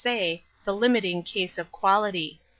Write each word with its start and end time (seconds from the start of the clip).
say, 0.03 0.41
the 0.63 0.73
limiting 0.73 1.21
case 1.21 1.59
of 1.59 1.71
quality. 1.71 2.41